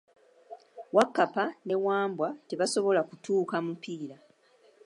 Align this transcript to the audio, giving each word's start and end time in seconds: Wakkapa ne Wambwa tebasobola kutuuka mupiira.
Wakkapa 0.95 1.43
ne 1.67 1.75
Wambwa 1.85 2.29
tebasobola 2.49 3.01
kutuuka 3.09 3.55
mupiira. 3.65 4.17